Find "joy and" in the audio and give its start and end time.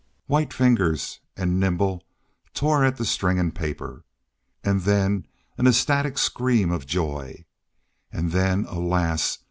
6.87-8.31